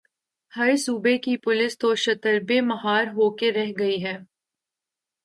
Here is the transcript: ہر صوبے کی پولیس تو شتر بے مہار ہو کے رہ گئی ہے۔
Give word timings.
ہر 0.53 0.75
صوبے 0.75 1.17
کی 1.17 1.35
پولیس 1.37 1.77
تو 1.77 1.95
شتر 1.95 2.39
بے 2.47 2.59
مہار 2.61 3.07
ہو 3.07 3.29
کے 3.35 3.51
رہ 3.51 3.71
گئی 3.79 4.03
ہے۔ 4.05 4.17